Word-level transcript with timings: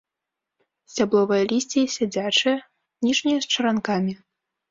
Сцябловае 0.91 1.39
лісце 1.51 1.83
сядзячае, 1.97 2.55
ніжняе 3.09 3.37
з 3.47 3.51
чаранкамі. 3.57 4.13